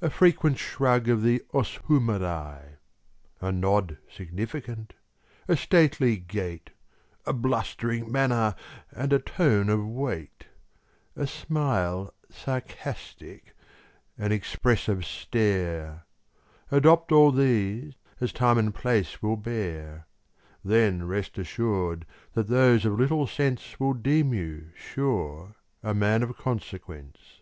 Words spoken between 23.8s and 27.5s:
deem you sure a man of consequence.